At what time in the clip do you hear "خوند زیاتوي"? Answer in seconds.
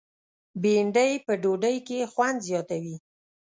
2.11-2.95